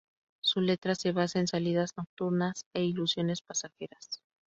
[0.41, 4.23] Su letra se basa en salidas nocturnas e ilusiones pasajeras.